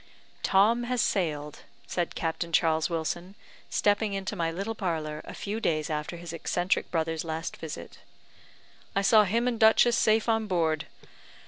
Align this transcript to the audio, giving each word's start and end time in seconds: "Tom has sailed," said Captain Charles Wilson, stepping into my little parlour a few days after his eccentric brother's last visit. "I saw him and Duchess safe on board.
"Tom 0.41 0.85
has 0.85 0.99
sailed," 0.99 1.59
said 1.85 2.15
Captain 2.15 2.51
Charles 2.51 2.89
Wilson, 2.89 3.35
stepping 3.69 4.13
into 4.13 4.35
my 4.35 4.49
little 4.49 4.73
parlour 4.73 5.21
a 5.25 5.35
few 5.35 5.59
days 5.59 5.91
after 5.91 6.17
his 6.17 6.33
eccentric 6.33 6.89
brother's 6.89 7.23
last 7.23 7.55
visit. 7.57 7.99
"I 8.95 9.03
saw 9.03 9.25
him 9.25 9.47
and 9.47 9.59
Duchess 9.59 9.95
safe 9.95 10.27
on 10.27 10.47
board. 10.47 10.87